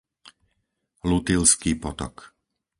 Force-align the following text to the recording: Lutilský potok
Lutilský 1.07 1.71
potok 1.83 2.15